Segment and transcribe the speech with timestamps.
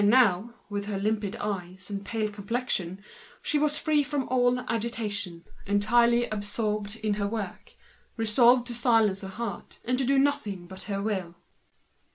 [0.03, 3.03] Now, with her limpid eyes, and pale complexion,
[3.43, 6.43] she was free from all agitation, entirely given up
[6.87, 7.75] to her work,
[8.17, 11.35] resolved to crush her heart and to do nothing but her will.